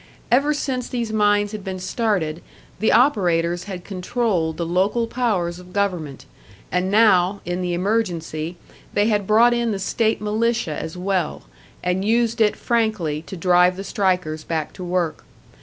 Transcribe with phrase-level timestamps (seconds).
[0.31, 2.41] Ever since these mines had been started,
[2.79, 6.25] the operators had controlled the local powers of government,
[6.71, 8.57] and now, in the emergency,
[8.95, 11.43] they had brought in the state militia as well,
[11.83, 15.23] and used it frankly to drive the strikers back to work.